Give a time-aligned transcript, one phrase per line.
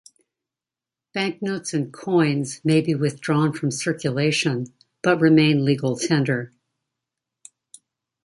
[1.13, 6.51] Banknotes and coins may be withdrawn from circulation, but remain legal tender.